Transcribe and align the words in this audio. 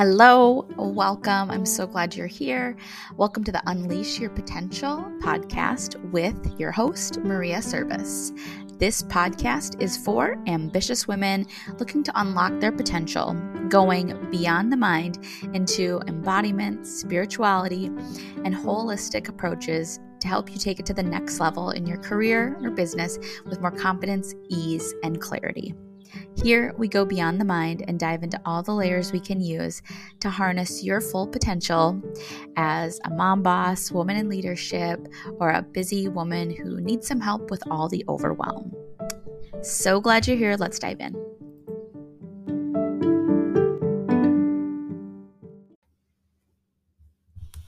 Hello, 0.00 0.66
welcome. 0.78 1.50
I'm 1.50 1.66
so 1.66 1.86
glad 1.86 2.16
you're 2.16 2.26
here. 2.26 2.74
Welcome 3.18 3.44
to 3.44 3.52
the 3.52 3.62
Unleash 3.66 4.18
Your 4.18 4.30
Potential 4.30 5.04
podcast 5.20 6.02
with 6.10 6.58
your 6.58 6.72
host, 6.72 7.18
Maria 7.18 7.58
Serbus. 7.58 8.32
This 8.78 9.02
podcast 9.02 9.78
is 9.78 9.98
for 9.98 10.42
ambitious 10.46 11.06
women 11.06 11.46
looking 11.78 12.02
to 12.04 12.18
unlock 12.18 12.60
their 12.60 12.72
potential, 12.72 13.34
going 13.68 14.30
beyond 14.30 14.72
the 14.72 14.76
mind 14.78 15.22
into 15.52 16.00
embodiment, 16.06 16.86
spirituality, 16.86 17.88
and 18.42 18.54
holistic 18.54 19.28
approaches 19.28 20.00
to 20.20 20.28
help 20.28 20.50
you 20.50 20.56
take 20.56 20.80
it 20.80 20.86
to 20.86 20.94
the 20.94 21.02
next 21.02 21.40
level 21.40 21.72
in 21.72 21.84
your 21.84 21.98
career 21.98 22.56
or 22.62 22.70
business 22.70 23.18
with 23.44 23.60
more 23.60 23.70
confidence, 23.70 24.34
ease, 24.48 24.94
and 25.02 25.20
clarity. 25.20 25.74
Here, 26.42 26.74
we 26.78 26.88
go 26.88 27.04
beyond 27.04 27.40
the 27.40 27.44
mind 27.44 27.84
and 27.86 27.98
dive 27.98 28.22
into 28.22 28.40
all 28.44 28.62
the 28.62 28.74
layers 28.74 29.12
we 29.12 29.20
can 29.20 29.40
use 29.40 29.82
to 30.20 30.30
harness 30.30 30.82
your 30.82 31.00
full 31.00 31.26
potential 31.26 32.00
as 32.56 33.00
a 33.04 33.10
mom 33.10 33.42
boss, 33.42 33.90
woman 33.90 34.16
in 34.16 34.28
leadership, 34.28 35.06
or 35.38 35.50
a 35.50 35.62
busy 35.62 36.08
woman 36.08 36.50
who 36.50 36.80
needs 36.80 37.06
some 37.06 37.20
help 37.20 37.50
with 37.50 37.62
all 37.70 37.88
the 37.88 38.04
overwhelm. 38.08 38.74
So 39.62 40.00
glad 40.00 40.26
you're 40.26 40.36
here. 40.36 40.56
Let's 40.56 40.78
dive 40.78 41.00
in. 41.00 41.14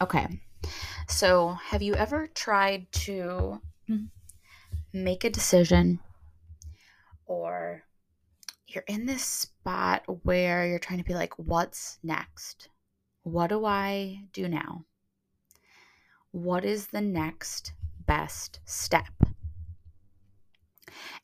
Okay, 0.00 0.26
so 1.06 1.50
have 1.64 1.80
you 1.80 1.94
ever 1.94 2.26
tried 2.34 2.90
to 2.92 3.60
hmm. 3.86 4.06
make 4.92 5.22
a 5.22 5.30
decision 5.30 6.00
or 7.26 7.84
you're 8.74 8.84
in 8.86 9.06
this 9.06 9.24
spot 9.24 10.02
where 10.24 10.66
you're 10.66 10.78
trying 10.78 10.98
to 10.98 11.04
be 11.04 11.14
like, 11.14 11.38
what's 11.38 11.98
next? 12.02 12.68
What 13.22 13.48
do 13.48 13.64
I 13.64 14.24
do 14.32 14.48
now? 14.48 14.84
What 16.32 16.64
is 16.64 16.88
the 16.88 17.00
next 17.00 17.72
best 18.06 18.60
step? 18.64 19.12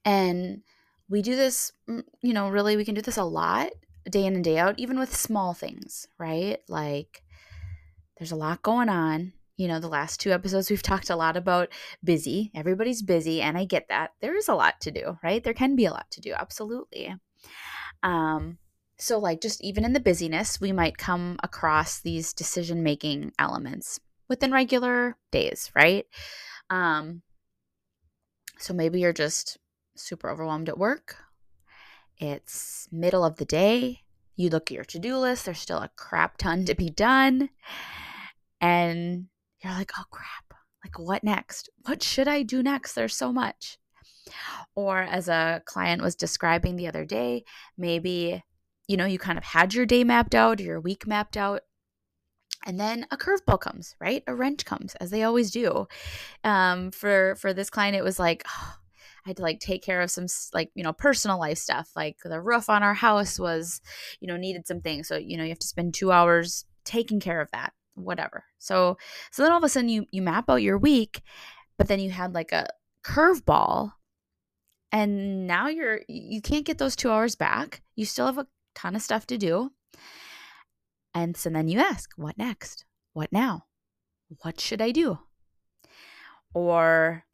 And 0.05 0.62
we 1.08 1.23
do 1.23 1.36
this, 1.36 1.73
mm, 1.89 2.05
you 2.23 2.33
know, 2.33 2.50
really, 2.50 2.77
we 2.77 2.84
can 2.84 2.95
do 2.95 3.03
this 3.03 3.17
a 3.17 3.25
lot 3.25 3.70
day 4.11 4.25
in 4.25 4.34
and 4.34 4.45
day 4.45 4.58
out, 4.58 4.78
even 4.78 4.98
with 4.98 5.14
small 5.14 5.55
things, 5.55 6.08
right? 6.19 6.58
Like 6.69 7.23
there's 8.19 8.33
a 8.33 8.36
lot 8.36 8.62
going 8.62 8.89
on. 8.89 9.33
You 9.56 9.67
know, 9.67 9.80
the 9.80 9.89
last 9.89 10.20
two 10.20 10.30
episodes 10.30 10.70
we've 10.70 10.83
talked 10.83 11.11
a 11.11 11.17
lot 11.17 11.36
about 11.36 11.70
busy. 12.05 12.53
Everybody's 12.55 13.03
busy, 13.03 13.42
and 13.42 13.58
I 13.58 13.64
get 13.64 13.89
that. 13.89 14.12
There 14.20 14.36
is 14.36 14.47
a 14.47 14.55
lot 14.55 14.80
to 14.83 14.92
do, 14.92 15.19
right? 15.20 15.42
There 15.42 15.53
can 15.53 15.75
be 15.75 15.84
a 15.84 15.91
lot 15.91 16.08
to 16.12 16.20
do, 16.20 16.33
absolutely. 16.33 17.12
Um, 18.03 18.59
so, 18.99 19.19
like, 19.19 19.41
just 19.41 19.63
even 19.63 19.85
in 19.85 19.93
the 19.93 20.01
busyness, 20.01 20.61
we 20.61 20.73
might 20.73 20.99
come 20.99 21.39
across 21.43 22.01
these 22.01 22.33
decision 22.33 22.83
making 22.83 23.33
elements 23.39 24.01
within 24.29 24.53
regular 24.53 25.17
days, 25.31 25.71
right? 25.75 26.07
Um, 26.71 27.23
so 28.59 28.75
maybe 28.75 29.01
you're 29.01 29.13
just 29.13 29.59
super 29.97 30.29
overwhelmed 30.29 30.69
at 30.69 30.79
work. 30.79 31.17
It's 32.19 32.89
middle 32.91 33.25
of 33.25 33.37
the 33.37 33.45
day. 33.45 34.01
You 34.37 34.51
look 34.51 34.71
at 34.71 34.75
your 34.75 34.85
to 34.85 34.99
do 34.99 35.17
list, 35.17 35.47
there's 35.47 35.61
still 35.61 35.79
a 35.79 35.91
crap 35.97 36.39
ton 36.39 36.65
to 36.67 36.75
be 36.75 36.91
done. 36.91 37.51
And 38.61 39.27
you're 39.63 39.73
like, 39.73 39.93
oh 39.99 40.05
crap, 40.11 40.55
like 40.85 40.99
what 40.99 41.25
next? 41.25 41.69
What 41.87 42.03
should 42.03 42.29
I 42.29 42.43
do 42.43 42.63
next? 42.63 42.95
There's 42.95 43.17
so 43.17 43.33
much. 43.33 43.79
Or 44.75 44.98
as 44.98 45.29
a 45.29 45.62
client 45.65 46.03
was 46.03 46.15
describing 46.15 46.77
the 46.77 46.89
other 46.89 47.05
day, 47.05 47.45
maybe, 47.77 48.43
you 48.87 48.97
know, 48.97 49.07
you 49.07 49.19
kind 49.19 49.39
of 49.39 49.45
had 49.45 49.75
your 49.75 49.87
day 49.87 50.05
mapped 50.05 50.35
out 50.35 50.61
your 50.61 50.81
week 50.81 51.07
mapped 51.07 51.37
out. 51.37 51.62
And 52.67 52.79
then 52.79 53.07
a 53.11 53.17
curveball 53.17 53.61
comes, 53.61 53.95
right? 54.01 54.23
A 54.27 54.35
wrench 54.35 54.64
comes, 54.64 54.95
as 54.97 55.11
they 55.11 55.23
always 55.23 55.51
do. 55.51 55.86
Um, 56.45 56.91
for 56.91 57.36
for 57.36 57.52
this 57.52 57.70
client, 57.70 57.97
it 57.97 58.02
was 58.05 58.19
like, 58.19 58.42
oh, 58.48 58.75
I 59.25 59.30
had 59.30 59.36
to 59.36 59.42
like 59.42 59.61
take 59.61 59.83
care 59.83 60.01
of 60.01 60.11
some 60.11 60.27
like 60.55 60.70
you 60.75 60.83
know 60.83 60.92
personal 60.92 61.39
life 61.39 61.58
stuff 61.58 61.91
like 61.95 62.17
the 62.25 62.41
roof 62.41 62.70
on 62.70 62.83
our 62.83 62.95
house 62.95 63.39
was 63.39 63.83
you 64.20 64.29
know 64.29 64.39
needed 64.39 64.67
some 64.67 64.81
things 64.81 65.07
so 65.07 65.17
you 65.17 65.36
know 65.36 65.42
you 65.42 65.51
have 65.51 65.58
to 65.58 65.67
spend 65.67 65.92
2 65.92 66.11
hours 66.11 66.64
taking 66.85 67.20
care 67.20 67.41
of 67.41 67.51
that 67.51 67.75
whatever 67.95 68.45
so 68.58 68.97
so 69.31 69.42
then 69.42 69.52
all 69.52 69.58
of 69.58 69.64
a 69.64 69.69
sudden 69.69 69.91
you 69.91 70.07
you 70.11 70.23
map 70.23 70.48
out 70.48 70.63
your 70.63 70.79
week 70.79 71.20
but 71.77 71.89
then 71.89 72.01
you 72.01 72.11
had 72.11 72.35
like 72.35 72.52
a 72.52 72.69
curveball 73.05 73.92
and 74.93 75.47
now 75.47 75.69
you're 75.69 76.01
you 76.09 76.41
can't 76.41 76.65
get 76.67 76.79
those 76.79 76.97
2 76.97 77.11
hours 77.11 77.35
back. 77.35 77.83
You 77.97 78.05
still 78.05 78.27
have 78.27 78.39
a 78.39 78.47
ton 78.75 78.97
of 78.97 79.03
stuff 79.03 79.27
to 79.29 79.39
do. 79.39 79.73
And 81.15 81.37
so 81.37 81.51
then 81.51 81.69
you 81.69 81.81
ask 81.81 82.13
what 82.17 82.39
next? 82.39 82.85
What 83.13 83.33
now? 83.33 83.65
What 84.43 84.61
should 84.61 84.81
i 84.83 84.91
do? 84.91 85.19
Or 86.55 87.25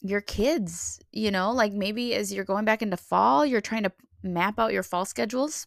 your 0.00 0.20
kids, 0.20 1.00
you 1.12 1.30
know, 1.30 1.52
like 1.52 1.72
maybe 1.72 2.14
as 2.14 2.32
you're 2.32 2.44
going 2.44 2.64
back 2.64 2.82
into 2.82 2.96
fall, 2.96 3.46
you're 3.46 3.60
trying 3.60 3.84
to 3.84 3.92
map 4.22 4.58
out 4.58 4.72
your 4.72 4.82
fall 4.82 5.04
schedules. 5.04 5.66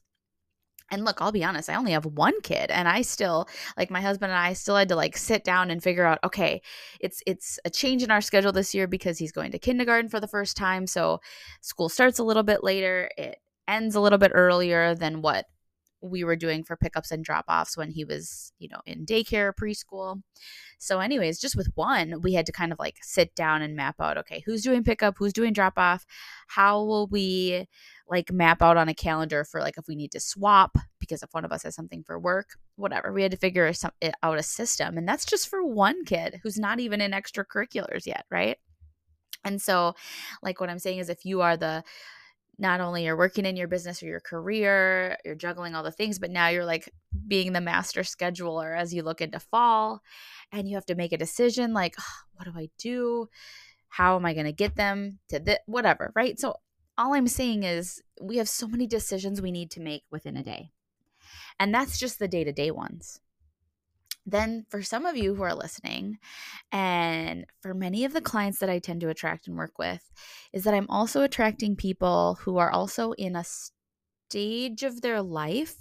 And 0.91 1.03
look, 1.03 1.19
I'll 1.19 1.31
be 1.31 1.43
honest, 1.43 1.69
I 1.69 1.75
only 1.75 1.93
have 1.93 2.05
one 2.05 2.39
kid 2.41 2.69
and 2.69 2.87
I 2.87 3.01
still 3.01 3.47
like 3.77 3.89
my 3.89 4.01
husband 4.01 4.31
and 4.31 4.39
I 4.39 4.53
still 4.53 4.75
had 4.75 4.89
to 4.89 4.95
like 4.95 5.17
sit 5.17 5.43
down 5.43 5.71
and 5.71 5.81
figure 5.81 6.05
out, 6.05 6.19
okay, 6.23 6.61
it's 6.99 7.23
it's 7.25 7.59
a 7.65 7.69
change 7.71 8.03
in 8.03 8.11
our 8.11 8.21
schedule 8.21 8.51
this 8.51 8.75
year 8.75 8.87
because 8.87 9.17
he's 9.17 9.31
going 9.31 9.51
to 9.51 9.59
kindergarten 9.59 10.09
for 10.09 10.19
the 10.19 10.27
first 10.27 10.55
time, 10.55 10.85
so 10.85 11.21
school 11.61 11.89
starts 11.89 12.19
a 12.19 12.23
little 12.23 12.43
bit 12.43 12.63
later. 12.63 13.09
It 13.17 13.39
ends 13.67 13.95
a 13.95 14.01
little 14.01 14.19
bit 14.19 14.31
earlier 14.35 14.93
than 14.93 15.21
what 15.21 15.45
we 16.01 16.23
were 16.23 16.35
doing 16.35 16.63
for 16.63 16.75
pickups 16.77 17.11
and 17.11 17.23
drop 17.23 17.45
offs 17.49 17.77
when 17.77 17.89
he 17.91 18.05
was, 18.05 18.53
you 18.59 18.69
know, 18.69 18.79
in 18.85 19.05
daycare, 19.05 19.53
preschool. 19.53 20.21
So, 20.77 20.99
anyways, 20.99 21.39
just 21.39 21.55
with 21.55 21.69
one, 21.75 22.21
we 22.21 22.33
had 22.33 22.45
to 22.45 22.51
kind 22.51 22.71
of 22.71 22.79
like 22.79 22.97
sit 23.01 23.33
down 23.35 23.61
and 23.61 23.75
map 23.75 23.95
out 23.99 24.17
okay, 24.19 24.43
who's 24.45 24.61
doing 24.61 24.83
pickup, 24.83 25.15
who's 25.17 25.33
doing 25.33 25.53
drop 25.53 25.77
off, 25.77 26.05
how 26.47 26.83
will 26.83 27.07
we 27.07 27.67
like 28.07 28.31
map 28.31 28.61
out 28.61 28.77
on 28.77 28.89
a 28.89 28.93
calendar 28.93 29.43
for 29.43 29.59
like 29.59 29.77
if 29.77 29.87
we 29.87 29.95
need 29.95 30.11
to 30.11 30.19
swap 30.19 30.77
because 30.99 31.23
if 31.23 31.29
one 31.33 31.45
of 31.45 31.51
us 31.51 31.63
has 31.63 31.75
something 31.75 32.03
for 32.03 32.19
work, 32.19 32.49
whatever. 32.75 33.11
We 33.11 33.23
had 33.23 33.31
to 33.31 33.37
figure 33.37 33.71
some, 33.73 33.91
out 34.21 34.37
a 34.37 34.43
system. 34.43 34.97
And 34.97 35.07
that's 35.07 35.25
just 35.25 35.49
for 35.49 35.63
one 35.63 36.05
kid 36.05 36.39
who's 36.43 36.57
not 36.57 36.79
even 36.79 37.01
in 37.01 37.11
extracurriculars 37.11 38.05
yet, 38.05 38.25
right? 38.29 38.57
And 39.43 39.61
so, 39.61 39.93
like, 40.41 40.59
what 40.59 40.69
I'm 40.69 40.79
saying 40.79 40.99
is, 40.99 41.09
if 41.09 41.23
you 41.23 41.41
are 41.41 41.55
the 41.55 41.83
not 42.57 42.81
only 42.81 43.03
you're 43.03 43.17
working 43.17 43.45
in 43.45 43.55
your 43.55 43.67
business 43.67 44.01
or 44.01 44.07
your 44.07 44.21
career, 44.21 45.17
you're 45.25 45.35
juggling 45.35 45.75
all 45.75 45.83
the 45.83 45.91
things, 45.91 46.19
but 46.19 46.31
now 46.31 46.47
you're 46.47 46.65
like 46.65 46.89
being 47.27 47.53
the 47.53 47.61
master 47.61 48.01
scheduler 48.01 48.77
as 48.77 48.93
you 48.93 49.03
look 49.03 49.21
into 49.21 49.39
fall 49.39 50.01
and 50.51 50.67
you 50.67 50.75
have 50.75 50.85
to 50.85 50.95
make 50.95 51.11
a 51.11 51.17
decision 51.17 51.73
like, 51.73 51.95
oh, 51.99 52.13
what 52.33 52.45
do 52.45 52.53
I 52.57 52.69
do? 52.79 53.27
How 53.89 54.15
am 54.15 54.25
I 54.25 54.33
going 54.33 54.45
to 54.45 54.53
get 54.53 54.75
them 54.75 55.19
to 55.29 55.39
this? 55.39 55.59
Whatever, 55.65 56.11
right? 56.15 56.39
So, 56.39 56.55
all 56.97 57.13
I'm 57.13 57.27
saying 57.27 57.63
is 57.63 58.01
we 58.21 58.37
have 58.37 58.49
so 58.49 58.67
many 58.67 58.87
decisions 58.87 59.41
we 59.41 59.51
need 59.51 59.71
to 59.71 59.81
make 59.81 60.03
within 60.11 60.37
a 60.37 60.43
day. 60.43 60.71
And 61.59 61.73
that's 61.73 61.97
just 61.97 62.19
the 62.19 62.27
day 62.27 62.43
to 62.43 62.51
day 62.51 62.71
ones 62.71 63.19
then 64.25 64.65
for 64.69 64.81
some 64.81 65.05
of 65.05 65.15
you 65.15 65.35
who 65.35 65.43
are 65.43 65.55
listening 65.55 66.17
and 66.71 67.45
for 67.61 67.73
many 67.73 68.05
of 68.05 68.13
the 68.13 68.21
clients 68.21 68.59
that 68.59 68.69
I 68.69 68.79
tend 68.79 69.01
to 69.01 69.09
attract 69.09 69.47
and 69.47 69.55
work 69.55 69.77
with 69.77 70.11
is 70.51 70.63
that 70.63 70.73
I'm 70.73 70.89
also 70.89 71.21
attracting 71.21 71.75
people 71.75 72.39
who 72.41 72.57
are 72.57 72.71
also 72.71 73.11
in 73.13 73.35
a 73.35 73.45
stage 74.27 74.83
of 74.83 75.01
their 75.01 75.21
life 75.21 75.75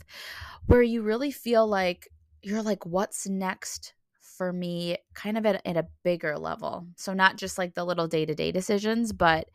where 0.66 0.82
you 0.82 1.02
really 1.02 1.30
feel 1.30 1.66
like 1.66 2.08
you're 2.42 2.62
like 2.62 2.84
what's 2.84 3.26
next 3.26 3.94
for 4.20 4.52
me 4.52 4.98
kind 5.14 5.38
of 5.38 5.46
at, 5.46 5.62
at 5.64 5.76
a 5.76 5.86
bigger 6.02 6.36
level 6.36 6.86
so 6.96 7.14
not 7.14 7.36
just 7.36 7.56
like 7.56 7.74
the 7.74 7.84
little 7.84 8.08
day-to-day 8.08 8.52
decisions 8.52 9.12
but 9.12 9.48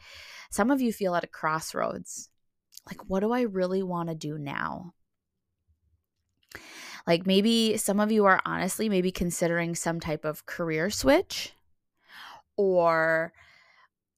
some 0.50 0.72
of 0.72 0.82
you 0.82 0.92
feel 0.92 1.16
at 1.16 1.24
a 1.24 1.28
crossroads 1.28 2.30
like 2.90 3.08
what 3.08 3.22
do 3.22 3.32
i 3.32 3.42
really 3.42 3.84
want 3.84 4.10
to 4.10 4.16
do 4.16 4.38
now? 4.38 4.94
Like 7.08 7.26
maybe 7.26 7.78
some 7.78 8.00
of 8.00 8.12
you 8.12 8.26
are 8.26 8.42
honestly 8.46 8.90
maybe 8.90 9.12
considering 9.12 9.74
some 9.74 10.00
type 10.00 10.26
of 10.26 10.46
career 10.46 10.90
switch 10.90 11.54
or 12.56 13.34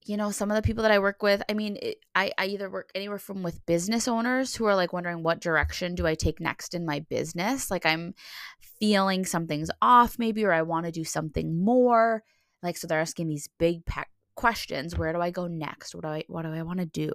you 0.03 0.17
know 0.17 0.31
some 0.31 0.49
of 0.49 0.55
the 0.55 0.63
people 0.63 0.81
that 0.81 0.91
i 0.91 0.97
work 0.97 1.21
with 1.21 1.43
i 1.47 1.53
mean 1.53 1.77
it, 1.79 1.97
I, 2.15 2.31
I 2.35 2.47
either 2.47 2.71
work 2.71 2.89
anywhere 2.95 3.19
from 3.19 3.43
with 3.43 3.63
business 3.67 4.07
owners 4.07 4.55
who 4.55 4.65
are 4.65 4.75
like 4.75 4.93
wondering 4.93 5.21
what 5.21 5.39
direction 5.39 5.93
do 5.93 6.07
i 6.07 6.15
take 6.15 6.39
next 6.39 6.73
in 6.73 6.85
my 6.85 6.99
business? 7.01 7.69
Like 7.69 7.85
i'm 7.85 8.15
feeling 8.79 9.25
something's 9.25 9.69
off 9.81 10.17
maybe 10.17 10.43
or 10.43 10.53
i 10.53 10.63
want 10.63 10.85
to 10.85 10.91
do 10.91 11.03
something 11.03 11.63
more. 11.63 12.23
Like 12.63 12.77
so 12.77 12.87
they're 12.87 12.99
asking 12.99 13.27
these 13.27 13.49
big 13.59 13.85
questions 14.35 14.97
where 14.97 15.13
do 15.13 15.19
i 15.19 15.29
go 15.29 15.47
next 15.47 15.93
what 15.93 16.03
do 16.03 16.09
i 16.09 16.23
what 16.27 16.43
do 16.43 16.53
i 16.53 16.61
want 16.61 16.79
to 16.79 16.85
do 16.85 17.13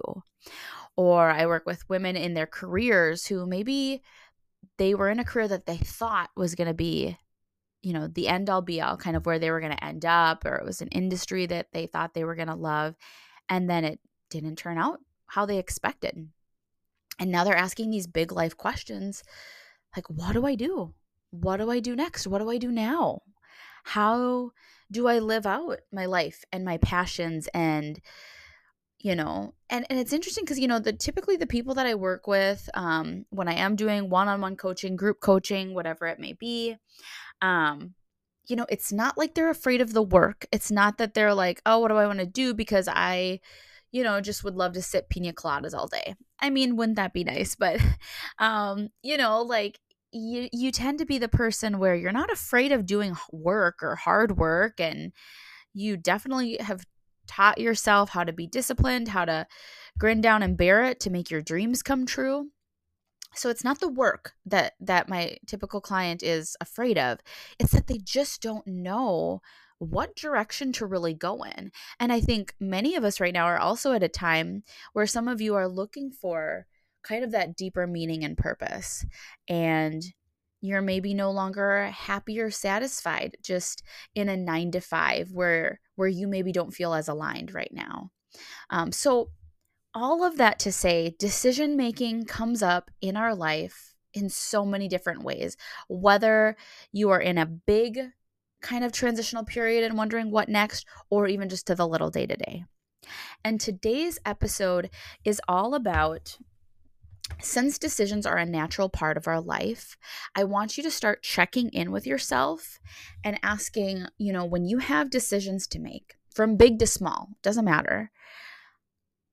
or 0.95 1.29
i 1.29 1.45
work 1.45 1.65
with 1.65 1.87
women 1.89 2.15
in 2.15 2.33
their 2.33 2.47
careers 2.47 3.25
who 3.25 3.45
maybe 3.45 4.01
they 4.77 4.93
were 4.93 5.09
in 5.09 5.19
a 5.19 5.25
career 5.25 5.47
that 5.47 5.65
they 5.65 5.77
thought 5.77 6.29
was 6.35 6.55
going 6.55 6.67
to 6.67 6.73
be 6.73 7.17
you 7.81 7.93
know 7.93 8.07
the 8.07 8.27
end 8.27 8.49
all 8.49 8.61
be 8.61 8.81
all 8.81 8.97
kind 8.97 9.15
of 9.15 9.25
where 9.25 9.39
they 9.39 9.51
were 9.51 9.59
going 9.59 9.75
to 9.75 9.83
end 9.83 10.05
up 10.05 10.45
or 10.45 10.55
it 10.55 10.65
was 10.65 10.81
an 10.81 10.87
industry 10.89 11.45
that 11.45 11.67
they 11.73 11.85
thought 11.85 12.13
they 12.13 12.23
were 12.23 12.35
going 12.35 12.47
to 12.47 12.55
love 12.55 12.95
and 13.49 13.69
then 13.69 13.83
it 13.83 13.99
didn't 14.29 14.57
turn 14.57 14.77
out 14.77 14.99
how 15.27 15.45
they 15.45 15.57
expected 15.57 16.29
and 17.19 17.31
now 17.31 17.43
they're 17.43 17.55
asking 17.55 17.89
these 17.89 18.07
big 18.07 18.31
life 18.31 18.55
questions 18.55 19.23
like, 19.95 20.09
what 20.09 20.33
do 20.33 20.45
I 20.45 20.55
do? 20.55 20.93
What 21.31 21.57
do 21.57 21.71
I 21.71 21.79
do 21.79 21.95
next? 21.95 22.27
What 22.27 22.39
do 22.39 22.49
I 22.49 22.57
do 22.57 22.71
now? 22.71 23.21
How 23.87 24.51
do 24.91 25.07
I 25.07 25.19
live 25.19 25.45
out 25.45 25.79
my 25.91 26.05
life 26.05 26.43
and 26.51 26.63
my 26.63 26.77
passions 26.77 27.47
and 27.53 27.99
you 28.99 29.15
know 29.15 29.53
and 29.69 29.85
and 29.89 29.99
it's 29.99 30.13
interesting 30.13 30.43
because 30.43 30.59
you 30.59 30.67
know 30.67 30.79
the 30.79 30.91
typically 30.91 31.37
the 31.37 31.45
people 31.45 31.75
that 31.75 31.85
i 31.85 31.93
work 31.93 32.25
with 32.25 32.67
um 32.73 33.25
when 33.29 33.47
i 33.47 33.53
am 33.53 33.75
doing 33.75 34.09
one-on-one 34.09 34.55
coaching 34.55 34.95
group 34.95 35.19
coaching 35.21 35.75
whatever 35.75 36.07
it 36.07 36.19
may 36.19 36.33
be 36.33 36.75
um 37.43 37.93
you 38.47 38.55
know 38.55 38.65
it's 38.69 38.91
not 38.91 39.17
like 39.17 39.35
they're 39.35 39.49
afraid 39.49 39.81
of 39.81 39.93
the 39.93 40.01
work. 40.01 40.45
It's 40.51 40.71
not 40.71 40.97
that 40.97 41.13
they're 41.13 41.33
like 41.33 41.61
oh 41.65 41.79
what 41.79 41.89
do 41.89 41.95
i 41.95 42.07
want 42.07 42.19
to 42.19 42.25
do? 42.25 42.53
because 42.53 42.87
i 42.91 43.39
you 43.91 44.03
know 44.03 44.19
just 44.21 44.43
would 44.43 44.55
love 44.55 44.73
to 44.73 44.81
sit 44.81 45.09
pina 45.09 45.33
coladas 45.33 45.73
all 45.73 45.87
day. 45.87 46.15
I 46.39 46.49
mean 46.49 46.75
wouldn't 46.75 46.97
that 46.97 47.13
be 47.13 47.23
nice? 47.23 47.55
But 47.55 47.79
um 48.39 48.89
you 49.03 49.17
know 49.17 49.41
like 49.41 49.79
you 50.11 50.49
you 50.53 50.71
tend 50.71 50.99
to 50.99 51.05
be 51.05 51.17
the 51.17 51.27
person 51.27 51.79
where 51.79 51.95
you're 51.95 52.11
not 52.11 52.31
afraid 52.31 52.71
of 52.71 52.85
doing 52.85 53.15
work 53.31 53.81
or 53.81 53.95
hard 53.95 54.37
work 54.37 54.79
and 54.79 55.11
you 55.73 55.97
definitely 55.97 56.57
have 56.59 56.85
taught 57.27 57.59
yourself 57.59 58.09
how 58.09 58.23
to 58.23 58.33
be 58.33 58.47
disciplined, 58.47 59.09
how 59.09 59.25
to 59.25 59.45
grin 59.99 60.21
down 60.21 60.41
and 60.43 60.57
bear 60.57 60.83
it 60.83 60.99
to 61.01 61.09
make 61.09 61.29
your 61.29 61.41
dreams 61.41 61.83
come 61.83 62.05
true. 62.05 62.49
So 63.35 63.49
it's 63.49 63.63
not 63.63 63.79
the 63.79 63.89
work 63.89 64.33
that 64.45 64.73
that 64.79 65.09
my 65.09 65.37
typical 65.45 65.81
client 65.81 66.23
is 66.23 66.55
afraid 66.61 66.97
of. 66.97 67.19
It's 67.59 67.73
that 67.73 67.87
they 67.87 67.99
just 67.99 68.41
don't 68.41 68.65
know 68.65 69.41
what 69.79 70.15
direction 70.15 70.71
to 70.73 70.87
really 70.87 71.13
go 71.13 71.43
in. 71.43 71.71
And 71.99 72.11
I 72.11 72.19
think 72.19 72.55
many 72.59 72.95
of 72.95 73.03
us 73.03 73.19
right 73.19 73.33
now 73.33 73.45
are 73.45 73.59
also 73.59 73.93
at 73.93 74.01
a 74.01 74.09
time 74.09 74.63
where 74.93 75.05
some 75.05 75.27
of 75.27 75.39
you 75.39 75.53
are 75.53 75.67
looking 75.67 76.11
for 76.11 76.65
kind 77.07 77.23
of 77.23 77.31
that 77.31 77.55
deeper 77.55 77.87
meaning 77.87 78.23
and 78.23 78.37
purpose. 78.37 79.05
And 79.47 80.03
you're 80.61 80.81
maybe 80.81 81.13
no 81.13 81.31
longer 81.31 81.85
happy 81.85 82.39
or 82.39 82.49
satisfied 82.49 83.35
just 83.41 83.83
in 84.15 84.27
a 84.27 84.37
nine 84.37 84.71
to 84.71 84.81
five 84.81 85.31
where 85.31 85.79
where 85.95 86.07
you 86.07 86.27
maybe 86.27 86.51
don't 86.51 86.73
feel 86.73 86.93
as 86.93 87.07
aligned 87.07 87.53
right 87.53 87.71
now. 87.71 88.11
Um, 88.69 88.91
so 88.91 89.29
all 89.93 90.23
of 90.23 90.37
that 90.37 90.59
to 90.59 90.71
say 90.71 91.15
decision 91.17 91.77
making 91.77 92.25
comes 92.25 92.61
up 92.61 92.91
in 93.01 93.15
our 93.17 93.35
life 93.35 93.95
in 94.13 94.29
so 94.29 94.65
many 94.65 94.87
different 94.87 95.23
ways. 95.23 95.57
Whether 95.87 96.55
you 96.91 97.09
are 97.09 97.21
in 97.21 97.37
a 97.37 97.45
big 97.45 97.99
kind 98.61 98.83
of 98.83 98.91
transitional 98.91 99.43
period 99.43 99.83
and 99.83 99.97
wondering 99.97 100.31
what 100.31 100.49
next 100.49 100.85
or 101.09 101.27
even 101.27 101.49
just 101.49 101.67
to 101.67 101.75
the 101.75 101.87
little 101.87 102.09
day 102.09 102.25
to 102.25 102.35
day 102.35 102.65
and 103.43 103.59
today's 103.59 104.19
episode 104.25 104.89
is 105.23 105.41
all 105.47 105.75
about 105.75 106.37
since 107.41 107.77
decisions 107.77 108.25
are 108.25 108.37
a 108.37 108.45
natural 108.45 108.89
part 108.89 109.17
of 109.17 109.27
our 109.27 109.41
life, 109.41 109.97
I 110.35 110.43
want 110.43 110.77
you 110.77 110.83
to 110.83 110.91
start 110.91 111.23
checking 111.23 111.69
in 111.69 111.91
with 111.91 112.07
yourself 112.07 112.79
and 113.23 113.39
asking, 113.43 114.07
you 114.17 114.33
know, 114.33 114.45
when 114.45 114.65
you 114.65 114.79
have 114.79 115.09
decisions 115.09 115.67
to 115.67 115.79
make, 115.79 116.15
from 116.33 116.55
big 116.55 116.79
to 116.79 116.87
small, 116.87 117.29
doesn't 117.41 117.65
matter, 117.65 118.11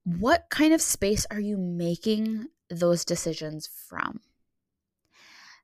what 0.05 0.46
kind 0.50 0.75
of 0.75 0.82
space 0.82 1.26
are 1.31 1.41
you 1.41 1.56
making 1.56 2.49
those 2.69 3.05
decisions 3.05 3.67
from? 3.67 4.20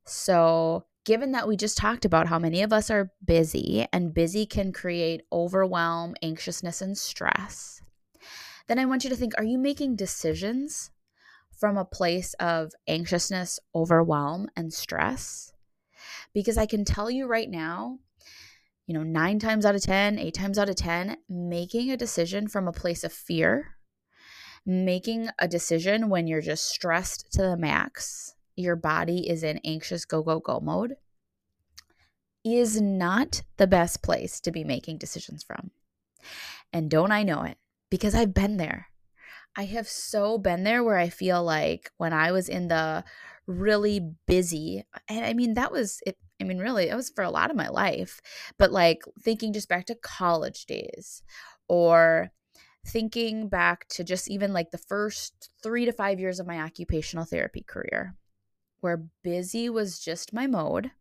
So, 0.06 0.86
given 1.04 1.32
that 1.32 1.46
we 1.46 1.56
just 1.56 1.76
talked 1.76 2.04
about 2.04 2.28
how 2.28 2.38
many 2.38 2.62
of 2.62 2.72
us 2.72 2.90
are 2.90 3.12
busy 3.24 3.86
and 3.92 4.14
busy 4.14 4.46
can 4.46 4.72
create 4.72 5.22
overwhelm, 5.32 6.14
anxiousness, 6.22 6.80
and 6.80 6.96
stress, 6.96 7.80
then 8.66 8.78
I 8.78 8.86
want 8.86 9.04
you 9.04 9.10
to 9.10 9.16
think 9.16 9.34
are 9.36 9.44
you 9.44 9.58
making 9.58 9.96
decisions 9.96 10.90
from 11.60 11.76
a 11.76 11.84
place 11.84 12.34
of 12.40 12.72
anxiousness, 12.88 13.60
overwhelm, 13.74 14.48
and 14.56 14.72
stress. 14.72 15.52
Because 16.32 16.56
I 16.56 16.64
can 16.64 16.84
tell 16.84 17.10
you 17.10 17.26
right 17.26 17.50
now, 17.50 17.98
you 18.86 18.94
know, 18.94 19.02
nine 19.02 19.38
times 19.38 19.66
out 19.66 19.74
of 19.76 19.82
10, 19.82 20.18
eight 20.18 20.34
times 20.34 20.58
out 20.58 20.70
of 20.70 20.74
10, 20.74 21.18
making 21.28 21.90
a 21.90 21.96
decision 21.96 22.48
from 22.48 22.66
a 22.66 22.72
place 22.72 23.04
of 23.04 23.12
fear, 23.12 23.76
making 24.64 25.28
a 25.38 25.46
decision 25.46 26.08
when 26.08 26.26
you're 26.26 26.40
just 26.40 26.68
stressed 26.68 27.30
to 27.34 27.42
the 27.42 27.56
max, 27.56 28.34
your 28.56 28.76
body 28.76 29.28
is 29.28 29.42
in 29.42 29.60
anxious 29.64 30.04
go, 30.04 30.22
go, 30.22 30.40
go 30.40 30.60
mode, 30.60 30.96
is 32.44 32.80
not 32.80 33.42
the 33.58 33.66
best 33.66 34.02
place 34.02 34.40
to 34.40 34.50
be 34.50 34.64
making 34.64 34.98
decisions 34.98 35.42
from. 35.42 35.70
And 36.72 36.90
don't 36.90 37.12
I 37.12 37.22
know 37.22 37.42
it? 37.42 37.58
Because 37.90 38.14
I've 38.14 38.34
been 38.34 38.56
there. 38.56 38.89
I 39.56 39.64
have 39.64 39.88
so 39.88 40.38
been 40.38 40.64
there 40.64 40.84
where 40.84 40.98
I 40.98 41.08
feel 41.08 41.42
like 41.42 41.90
when 41.98 42.12
I 42.12 42.32
was 42.32 42.48
in 42.48 42.68
the 42.68 43.04
really 43.46 44.00
busy, 44.26 44.84
and 45.08 45.24
I 45.24 45.32
mean, 45.34 45.54
that 45.54 45.72
was 45.72 46.00
it. 46.06 46.16
I 46.40 46.44
mean, 46.44 46.58
really, 46.58 46.88
it 46.88 46.94
was 46.94 47.10
for 47.10 47.22
a 47.22 47.30
lot 47.30 47.50
of 47.50 47.56
my 47.56 47.68
life, 47.68 48.20
but 48.58 48.72
like 48.72 49.02
thinking 49.22 49.52
just 49.52 49.68
back 49.68 49.86
to 49.86 49.94
college 49.94 50.64
days 50.64 51.22
or 51.68 52.30
thinking 52.86 53.48
back 53.48 53.86
to 53.88 54.04
just 54.04 54.30
even 54.30 54.52
like 54.54 54.70
the 54.70 54.78
first 54.78 55.50
three 55.62 55.84
to 55.84 55.92
five 55.92 56.18
years 56.18 56.40
of 56.40 56.46
my 56.46 56.60
occupational 56.60 57.26
therapy 57.26 57.62
career, 57.62 58.16
where 58.80 59.04
busy 59.22 59.68
was 59.68 59.98
just 59.98 60.32
my 60.32 60.46
mode 60.46 60.92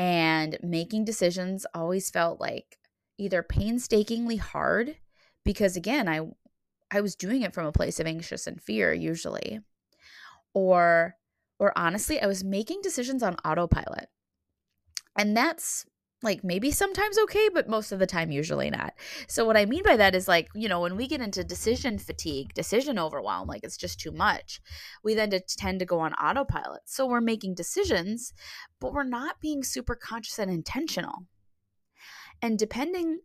and 0.00 0.58
making 0.62 1.04
decisions 1.04 1.66
always 1.74 2.10
felt 2.10 2.40
like 2.40 2.78
either 3.18 3.42
painstakingly 3.42 4.36
hard 4.36 4.96
because 5.44 5.76
again 5.76 6.08
i 6.08 6.20
I 6.90 7.00
was 7.00 7.14
doing 7.16 7.42
it 7.42 7.54
from 7.54 7.66
a 7.66 7.72
place 7.72 8.00
of 8.00 8.06
anxious 8.06 8.46
and 8.46 8.60
fear 8.60 8.92
usually. 8.92 9.60
Or 10.54 11.14
or 11.58 11.76
honestly, 11.76 12.20
I 12.20 12.26
was 12.26 12.42
making 12.42 12.80
decisions 12.82 13.22
on 13.22 13.36
autopilot. 13.44 14.08
And 15.16 15.36
that's 15.36 15.84
like 16.22 16.44
maybe 16.44 16.70
sometimes 16.70 17.18
okay, 17.18 17.48
but 17.52 17.68
most 17.68 17.92
of 17.92 17.98
the 17.98 18.06
time 18.06 18.30
usually 18.30 18.70
not. 18.70 18.92
So 19.26 19.44
what 19.44 19.56
I 19.56 19.64
mean 19.64 19.82
by 19.82 19.96
that 19.96 20.14
is 20.14 20.28
like, 20.28 20.48
you 20.54 20.68
know, 20.68 20.80
when 20.80 20.96
we 20.96 21.06
get 21.06 21.20
into 21.20 21.42
decision 21.44 21.98
fatigue, 21.98 22.52
decision 22.54 22.98
overwhelm, 22.98 23.48
like 23.48 23.64
it's 23.64 23.76
just 23.76 24.00
too 24.00 24.10
much, 24.10 24.60
we 25.02 25.14
then 25.14 25.30
tend 25.56 25.78
to 25.78 25.86
go 25.86 26.00
on 26.00 26.12
autopilot. 26.14 26.82
So 26.86 27.06
we're 27.06 27.20
making 27.20 27.54
decisions, 27.54 28.34
but 28.80 28.92
we're 28.92 29.04
not 29.04 29.40
being 29.40 29.62
super 29.62 29.94
conscious 29.94 30.38
and 30.38 30.50
intentional. 30.50 31.26
And 32.42 32.58
depending 32.58 33.20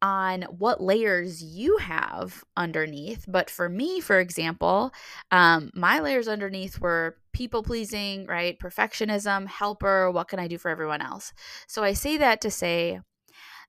on 0.00 0.42
what 0.42 0.80
layers 0.80 1.42
you 1.42 1.76
have 1.78 2.44
underneath. 2.56 3.24
But 3.26 3.50
for 3.50 3.68
me, 3.68 4.00
for 4.00 4.20
example, 4.20 4.92
um, 5.30 5.70
my 5.74 6.00
layers 6.00 6.28
underneath 6.28 6.80
were 6.80 7.16
people 7.32 7.62
pleasing, 7.62 8.26
right? 8.26 8.58
Perfectionism, 8.58 9.46
helper, 9.46 10.10
what 10.10 10.28
can 10.28 10.38
I 10.38 10.48
do 10.48 10.58
for 10.58 10.70
everyone 10.70 11.02
else? 11.02 11.32
So 11.66 11.82
I 11.82 11.92
say 11.92 12.16
that 12.18 12.40
to 12.42 12.50
say 12.50 13.00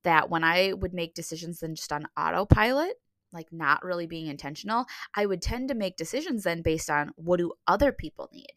that 0.04 0.30
when 0.30 0.44
I 0.44 0.74
would 0.74 0.94
make 0.94 1.14
decisions 1.14 1.60
then 1.60 1.76
just 1.76 1.92
on 1.92 2.08
autopilot, 2.18 2.94
like 3.32 3.52
not 3.52 3.84
really 3.84 4.08
being 4.08 4.28
intentional, 4.28 4.86
I 5.16 5.26
would 5.26 5.42
tend 5.42 5.70
to 5.70 5.76
make 5.76 5.98
decisions 5.98 6.44
then 6.44 6.62
based 6.62 6.90
on 6.90 7.12
what 7.16 7.38
do 7.38 7.54
other 7.68 7.92
people 7.92 8.30
need? 8.34 8.48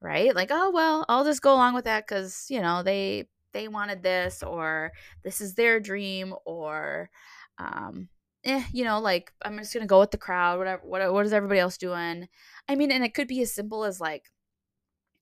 Right? 0.00 0.34
Like, 0.34 0.48
oh, 0.50 0.70
well, 0.70 1.04
I'll 1.08 1.24
just 1.24 1.42
go 1.42 1.52
along 1.52 1.74
with 1.74 1.84
that 1.84 2.06
because, 2.06 2.46
you 2.48 2.60
know, 2.60 2.82
they 2.82 3.28
they 3.52 3.68
wanted 3.68 4.02
this 4.02 4.42
or 4.42 4.92
this 5.24 5.40
is 5.40 5.54
their 5.54 5.80
dream 5.80 6.34
or 6.44 7.10
um 7.58 8.08
eh, 8.44 8.64
you 8.72 8.84
know, 8.84 9.00
like 9.00 9.32
I'm 9.42 9.58
just 9.58 9.74
gonna 9.74 9.86
go 9.86 10.00
with 10.00 10.10
the 10.10 10.18
crowd, 10.18 10.58
whatever 10.58 10.82
what 10.84 11.12
what 11.12 11.26
is 11.26 11.32
everybody 11.32 11.60
else 11.60 11.76
doing? 11.78 12.28
I 12.68 12.74
mean, 12.74 12.90
and 12.90 13.04
it 13.04 13.14
could 13.14 13.28
be 13.28 13.42
as 13.42 13.52
simple 13.52 13.84
as 13.84 14.00
like 14.00 14.24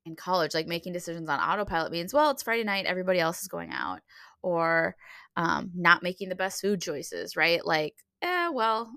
in 0.07 0.17
college, 0.17 0.55
like 0.55 0.67
making 0.67 0.93
decisions 0.93 1.29
on 1.29 1.41
autopilot 1.41 1.93
means, 1.93 2.15
well, 2.15 2.31
it's 2.31 2.43
Friday 2.43 2.65
night, 2.65 2.87
everybody 2.87 3.21
else 3.21 3.43
is 3.43 3.49
going 3.49 3.71
out, 3.73 4.01
or 4.43 4.97
um, 5.37 5.71
not 5.75 6.03
making 6.03 6.29
the 6.29 6.35
best 6.35 6.61
food 6.61 6.81
choices, 6.81 7.37
right? 7.37 7.65
Like, 7.65 7.95
eh, 8.23 8.49
well, 8.49 8.91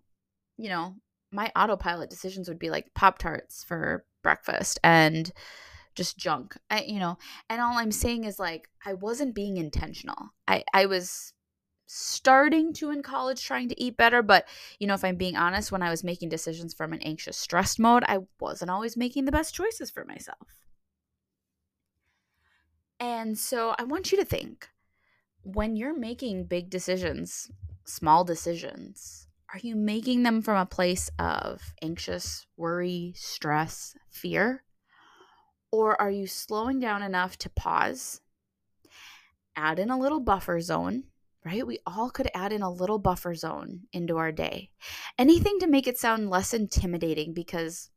you 0.57 0.69
know, 0.69 0.95
my 1.31 1.51
autopilot 1.55 2.09
decisions 2.09 2.47
would 2.47 2.59
be 2.59 2.69
like 2.69 2.93
Pop 2.93 3.19
Tarts 3.19 3.63
for 3.63 4.05
breakfast 4.23 4.79
and 4.83 5.31
just 6.01 6.17
junk. 6.17 6.57
I, 6.71 6.81
you 6.81 6.99
know, 6.99 7.19
and 7.47 7.61
all 7.61 7.77
I'm 7.77 7.91
saying 7.91 8.23
is 8.23 8.39
like 8.39 8.69
I 8.83 8.93
wasn't 8.93 9.35
being 9.35 9.57
intentional. 9.57 10.29
I 10.47 10.63
I 10.73 10.87
was 10.87 11.33
starting 11.85 12.73
to 12.73 12.89
in 12.89 13.03
college 13.03 13.43
trying 13.45 13.69
to 13.69 13.79
eat 13.79 13.97
better, 13.97 14.23
but 14.23 14.47
you 14.79 14.87
know, 14.87 14.95
if 14.95 15.03
I'm 15.03 15.15
being 15.15 15.35
honest, 15.35 15.71
when 15.71 15.83
I 15.83 15.91
was 15.91 16.03
making 16.03 16.29
decisions 16.29 16.73
from 16.73 16.91
an 16.91 17.01
anxious 17.03 17.37
stressed 17.37 17.77
mode, 17.77 18.03
I 18.07 18.19
wasn't 18.39 18.71
always 18.71 18.97
making 18.97 19.25
the 19.25 19.31
best 19.31 19.53
choices 19.53 19.91
for 19.91 20.03
myself. 20.05 20.47
And 22.99 23.37
so 23.37 23.75
I 23.77 23.83
want 23.83 24.11
you 24.11 24.17
to 24.17 24.25
think 24.25 24.69
when 25.43 25.75
you're 25.75 25.97
making 25.97 26.45
big 26.45 26.71
decisions, 26.71 27.51
small 27.85 28.23
decisions, 28.23 29.27
are 29.53 29.59
you 29.59 29.75
making 29.75 30.23
them 30.23 30.41
from 30.41 30.57
a 30.57 30.65
place 30.65 31.11
of 31.19 31.73
anxious, 31.83 32.47
worry, 32.57 33.13
stress, 33.15 33.95
fear? 34.09 34.63
Or 35.71 35.99
are 36.01 36.11
you 36.11 36.27
slowing 36.27 36.79
down 36.79 37.01
enough 37.01 37.37
to 37.39 37.49
pause, 37.49 38.21
add 39.55 39.79
in 39.79 39.89
a 39.89 39.97
little 39.99 40.19
buffer 40.19 40.59
zone, 40.59 41.05
right? 41.45 41.65
We 41.65 41.79
all 41.85 42.09
could 42.09 42.29
add 42.33 42.51
in 42.51 42.61
a 42.61 42.71
little 42.71 42.99
buffer 42.99 43.33
zone 43.35 43.81
into 43.93 44.17
our 44.17 44.31
day. 44.31 44.71
Anything 45.17 45.59
to 45.59 45.67
make 45.67 45.87
it 45.87 45.97
sound 45.97 46.29
less 46.29 46.53
intimidating 46.53 47.33
because 47.33 47.89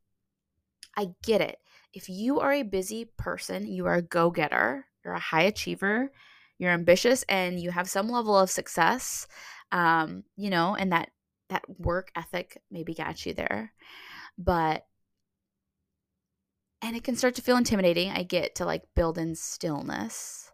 I 0.96 1.08
get 1.22 1.40
it. 1.40 1.58
if 1.92 2.08
you 2.08 2.40
are 2.40 2.52
a 2.52 2.62
busy 2.62 3.04
person, 3.16 3.66
you 3.66 3.86
are 3.86 3.94
a 3.94 4.02
go 4.02 4.30
getter, 4.30 4.86
you're 5.04 5.14
a 5.14 5.20
high 5.20 5.42
achiever, 5.42 6.10
you're 6.58 6.72
ambitious, 6.72 7.24
and 7.28 7.60
you 7.60 7.70
have 7.70 7.88
some 7.88 8.08
level 8.08 8.36
of 8.36 8.50
success, 8.50 9.26
um, 9.72 10.24
you 10.36 10.50
know, 10.50 10.74
and 10.74 10.92
that 10.92 11.10
that 11.50 11.62
work 11.78 12.10
ethic 12.16 12.60
maybe 12.70 12.94
got 12.94 13.24
you 13.26 13.34
there. 13.34 13.72
But 14.38 14.86
and 16.84 16.94
it 16.94 17.02
can 17.02 17.16
start 17.16 17.34
to 17.34 17.42
feel 17.42 17.56
intimidating. 17.56 18.10
I 18.10 18.24
get 18.24 18.54
to 18.56 18.66
like 18.66 18.94
build 18.94 19.16
in 19.16 19.34
stillness, 19.34 20.52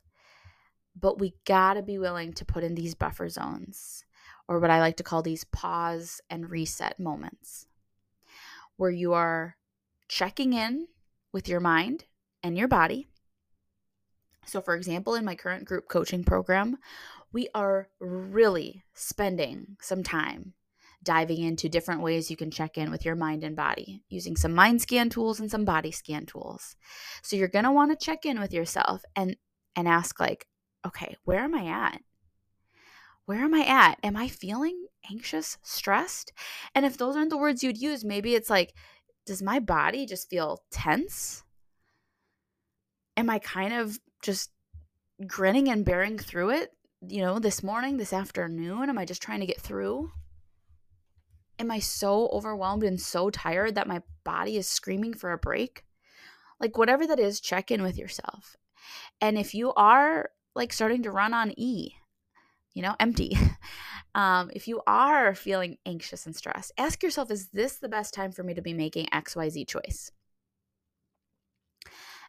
but 0.95 1.19
we 1.19 1.35
gotta 1.45 1.83
be 1.83 1.99
willing 1.99 2.33
to 2.35 2.45
put 2.45 2.63
in 2.63 2.77
these 2.77 2.95
buffer 2.95 3.29
zones, 3.29 4.05
or 4.47 4.61
what 4.61 4.71
I 4.71 4.79
like 4.79 4.97
to 4.99 5.03
call 5.03 5.23
these 5.23 5.43
pause 5.43 6.21
and 6.31 6.49
reset 6.49 7.01
moments, 7.01 7.67
where 8.77 8.93
you 8.93 9.13
are 9.13 9.57
checking 10.09 10.53
in 10.53 10.87
with 11.33 11.49
your 11.49 11.61
mind 11.61 12.05
and 12.45 12.57
your 12.57 12.69
body. 12.69 13.09
So, 14.47 14.61
for 14.61 14.77
example, 14.77 15.17
in 15.17 15.25
my 15.25 15.35
current 15.35 15.65
group 15.65 15.89
coaching 15.89 16.23
program, 16.23 16.79
we 17.33 17.49
are 17.57 17.89
really 17.99 18.85
spending 18.95 19.77
some 19.81 20.05
time 20.05 20.55
diving 21.03 21.43
into 21.43 21.69
different 21.69 22.03
ways 22.03 22.31
you 22.31 22.37
can 22.37 22.51
check 22.51 22.77
in 22.77 22.91
with 22.91 23.05
your 23.05 23.17
mind 23.17 23.43
and 23.43 23.57
body 23.57 24.03
using 24.09 24.37
some 24.37 24.55
mind 24.55 24.83
scan 24.83 25.09
tools 25.09 25.41
and 25.41 25.51
some 25.51 25.65
body 25.65 25.91
scan 25.91 26.27
tools. 26.27 26.77
So 27.23 27.37
you're 27.37 27.49
going 27.49 27.65
to 27.65 27.73
want 27.73 27.91
to 27.91 28.05
check 28.05 28.27
in 28.27 28.39
with 28.39 28.53
yourself 28.53 29.03
and 29.17 29.37
and 29.77 29.87
ask 29.89 30.19
like, 30.19 30.47
okay, 30.87 31.17
where 31.25 31.41
am 31.41 31.55
I 31.55 31.67
at? 31.67 32.03
Where 33.27 33.45
am 33.45 33.55
I 33.55 33.65
at? 33.65 33.99
Am 34.03 34.17
I 34.17 34.29
feeling 34.29 34.87
anxious, 35.11 35.57
stressed? 35.63 36.33
And 36.75 36.85
if 36.85 36.97
those 36.97 37.17
aren't 37.17 37.31
the 37.31 37.39
words 37.39 37.63
you'd 37.63 37.81
use, 37.81 38.05
maybe 38.05 38.35
it's 38.35 38.51
like, 38.51 38.75
does 39.25 39.43
my 39.43 39.61
body 39.61 40.07
just 40.07 40.29
feel 40.29 40.65
tense? 40.71 41.45
Am 43.17 43.31
I 43.31 43.39
kind 43.39 43.73
of 43.73 43.99
just 44.23 44.51
grinning 45.27 45.69
and 45.69 45.85
bearing 45.85 46.19
through 46.19 46.51
it? 46.51 46.71
You 47.07 47.23
know, 47.23 47.39
this 47.39 47.63
morning, 47.63 47.97
this 47.97 48.13
afternoon? 48.13 48.89
Am 48.89 48.99
I 48.99 49.05
just 49.05 49.23
trying 49.23 49.41
to 49.41 49.47
get 49.47 49.61
through? 49.61 50.11
Am 51.61 51.71
I 51.71 51.79
so 51.79 52.29
overwhelmed 52.33 52.83
and 52.83 53.01
so 53.01 53.31
tired 53.31 53.75
that 53.75 53.87
my 53.87 54.03
body 54.25 54.57
is 54.57 54.67
screaming 54.67 55.15
for 55.15 55.31
a 55.31 55.39
break? 55.39 55.85
Like, 56.59 56.77
whatever 56.77 57.07
that 57.07 57.21
is, 57.21 57.41
check 57.41 57.71
in 57.71 57.83
with 57.83 57.97
yourself. 57.97 58.57
And 59.21 59.39
if 59.39 59.55
you 59.55 59.73
are 59.75 60.31
like 60.55 60.73
starting 60.73 61.03
to 61.05 61.11
run 61.11 61.35
on 61.35 61.53
E, 61.57 61.93
you 62.75 62.83
know, 62.83 62.97
empty, 62.99 63.37
um, 64.15 64.51
if 64.55 64.67
you 64.67 64.81
are 64.87 65.35
feeling 65.35 65.77
anxious 65.87 66.27
and 66.27 66.35
stressed, 66.35 66.73
ask 66.79 67.03
yourself, 67.03 67.31
is 67.31 67.49
this 67.49 67.77
the 67.77 67.89
best 67.89 68.15
time 68.15 68.33
for 68.33 68.43
me 68.43 68.55
to 68.55 68.63
be 68.63 68.73
making 68.73 69.07
XYZ 69.13 69.69
choice? 69.69 70.11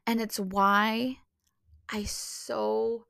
And 0.05 0.19
it's 0.19 0.39
why 0.39 1.19
I 1.89 2.03
so 2.03 3.05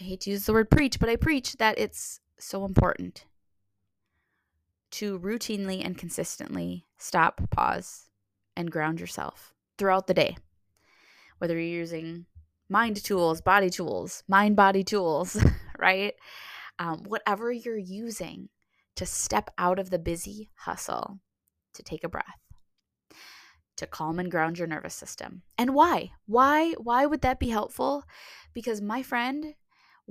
I 0.00 0.04
hate 0.04 0.20
to 0.22 0.30
use 0.30 0.46
the 0.46 0.54
word 0.54 0.70
preach, 0.70 0.98
but 0.98 1.10
I 1.10 1.16
preach 1.16 1.54
that 1.54 1.78
it's 1.78 2.20
so 2.38 2.64
important 2.64 3.26
to 4.92 5.18
routinely 5.18 5.84
and 5.84 5.96
consistently 5.96 6.86
stop, 6.98 7.40
pause, 7.50 8.08
and 8.56 8.70
ground 8.70 9.00
yourself 9.00 9.54
throughout 9.78 10.06
the 10.06 10.14
day. 10.14 10.36
Whether 11.38 11.54
you're 11.54 11.80
using 11.80 12.26
mind 12.68 13.02
tools, 13.02 13.40
body 13.40 13.70
tools, 13.70 14.22
mind 14.28 14.56
body 14.56 14.84
tools, 14.84 15.42
right? 15.78 16.14
Um, 16.78 17.04
whatever 17.06 17.52
you're 17.52 17.76
using 17.76 18.48
to 18.96 19.06
step 19.06 19.50
out 19.58 19.78
of 19.78 19.90
the 19.90 19.98
busy 19.98 20.50
hustle, 20.54 21.20
to 21.74 21.82
take 21.82 22.04
a 22.04 22.08
breath, 22.08 22.40
to 23.76 23.86
calm 23.86 24.18
and 24.18 24.30
ground 24.30 24.58
your 24.58 24.66
nervous 24.68 24.94
system. 24.94 25.42
And 25.56 25.74
why? 25.74 26.10
Why 26.26 26.72
why 26.72 27.06
would 27.06 27.22
that 27.22 27.40
be 27.40 27.48
helpful? 27.48 28.04
Because 28.52 28.82
my 28.82 29.02
friend, 29.02 29.54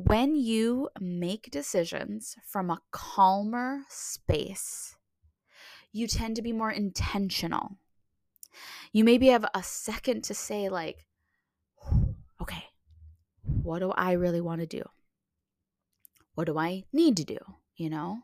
when 0.05 0.33
you 0.33 0.87
make 1.01 1.51
decisions 1.51 2.37
from 2.47 2.69
a 2.69 2.79
calmer 2.89 3.81
space, 3.89 4.95
you 5.91 6.07
tend 6.07 6.37
to 6.37 6.41
be 6.41 6.53
more 6.53 6.71
intentional. 6.71 7.75
You 8.93 9.03
maybe 9.03 9.27
have 9.27 9.45
a 9.53 9.61
second 9.61 10.23
to 10.23 10.33
say, 10.33 10.69
like, 10.69 11.05
okay, 12.41 12.63
what 13.43 13.79
do 13.79 13.91
I 13.91 14.13
really 14.13 14.39
want 14.39 14.61
to 14.61 14.67
do? 14.67 14.83
What 16.33 16.45
do 16.45 16.57
I 16.57 16.85
need 16.93 17.17
to 17.17 17.25
do? 17.25 17.39
You 17.75 17.89
know? 17.89 18.19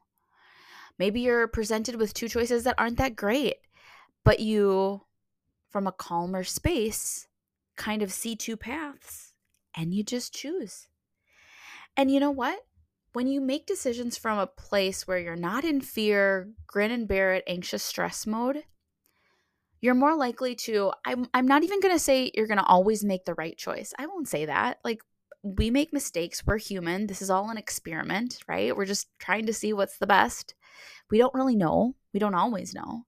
Maybe 0.97 1.19
you're 1.19 1.45
presented 1.45 1.97
with 1.97 2.13
two 2.13 2.29
choices 2.29 2.63
that 2.63 2.75
aren't 2.77 2.99
that 2.99 3.17
great, 3.17 3.57
but 4.23 4.39
you, 4.39 5.01
from 5.67 5.87
a 5.87 5.91
calmer 5.91 6.45
space, 6.45 7.27
kind 7.75 8.01
of 8.01 8.13
see 8.13 8.33
two 8.33 8.55
paths 8.55 9.33
and 9.75 9.93
you 9.93 10.05
just 10.05 10.33
choose. 10.33 10.87
And 11.97 12.11
you 12.11 12.19
know 12.19 12.31
what? 12.31 12.59
When 13.13 13.27
you 13.27 13.39
make 13.39 13.65
decisions 13.65 14.17
from 14.17 14.37
a 14.37 14.47
place 14.47 15.07
where 15.07 15.17
you're 15.17 15.35
not 15.35 15.63
in 15.63 15.79
fear, 15.79 16.49
grin 16.67 16.91
and 16.91 17.07
bear 17.07 17.33
it, 17.33 17.45
anxious 17.47 17.81
stress 17.81 18.27
mode, 18.27 18.63
you're 19.79 19.93
more 19.93 20.15
likely 20.15 20.55
to 20.55 20.91
I'm 21.05 21.27
I'm 21.33 21.47
not 21.47 21.63
even 21.63 21.79
going 21.79 21.93
to 21.93 21.99
say 21.99 22.31
you're 22.33 22.47
going 22.47 22.57
to 22.57 22.65
always 22.65 23.05
make 23.05 23.25
the 23.25 23.35
right 23.35 23.57
choice. 23.57 23.93
I 23.97 24.07
won't 24.07 24.27
say 24.27 24.45
that. 24.45 24.79
Like 24.83 25.01
we 25.43 25.69
make 25.69 25.93
mistakes. 25.93 26.45
We're 26.45 26.57
human. 26.57 27.07
This 27.07 27.21
is 27.21 27.29
all 27.29 27.49
an 27.49 27.57
experiment, 27.57 28.39
right? 28.47 28.75
We're 28.75 28.85
just 28.85 29.07
trying 29.19 29.45
to 29.45 29.53
see 29.53 29.73
what's 29.73 29.97
the 29.97 30.07
best. 30.07 30.55
We 31.11 31.19
don't 31.19 31.33
really 31.35 31.55
know. 31.55 31.95
We 32.13 32.19
don't 32.19 32.33
always 32.33 32.73
know. 32.73 33.03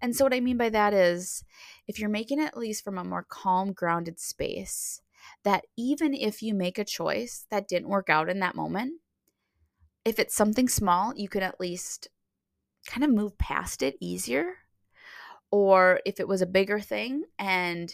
And 0.00 0.14
so 0.14 0.24
what 0.24 0.34
I 0.34 0.40
mean 0.40 0.56
by 0.56 0.68
that 0.68 0.94
is 0.94 1.44
if 1.88 1.98
you're 1.98 2.08
making 2.08 2.40
it 2.40 2.46
at 2.46 2.56
least 2.56 2.84
from 2.84 2.96
a 2.96 3.04
more 3.04 3.26
calm, 3.28 3.72
grounded 3.72 4.20
space, 4.20 5.00
that 5.44 5.64
even 5.76 6.14
if 6.14 6.42
you 6.42 6.54
make 6.54 6.78
a 6.78 6.84
choice 6.84 7.46
that 7.50 7.68
didn't 7.68 7.88
work 7.88 8.08
out 8.08 8.28
in 8.28 8.40
that 8.40 8.56
moment, 8.56 9.00
if 10.04 10.18
it's 10.18 10.34
something 10.34 10.68
small, 10.68 11.14
you 11.16 11.28
can 11.28 11.42
at 11.42 11.60
least 11.60 12.08
kind 12.86 13.04
of 13.04 13.10
move 13.10 13.38
past 13.38 13.82
it 13.82 13.96
easier. 14.00 14.54
Or 15.50 16.00
if 16.04 16.18
it 16.18 16.28
was 16.28 16.42
a 16.42 16.46
bigger 16.46 16.80
thing 16.80 17.24
and 17.38 17.92